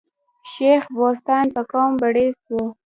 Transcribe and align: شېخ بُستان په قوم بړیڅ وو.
شېخ 0.51 0.83
بُستان 0.97 1.45
په 1.55 1.61
قوم 1.71 1.91
بړیڅ 2.01 2.35
وو. 2.53 2.65